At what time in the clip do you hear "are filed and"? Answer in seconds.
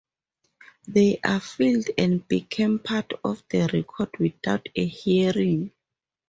1.23-2.27